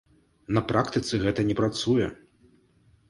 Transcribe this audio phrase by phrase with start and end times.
[0.57, 2.07] На практыцы гэта не працуе!!!